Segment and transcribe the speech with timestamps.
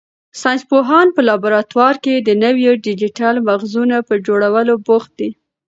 [0.41, 5.29] ساینس پوهان په لابراتوار کې د نویو ډیجیټل مغزونو په جوړولو بوخت دي.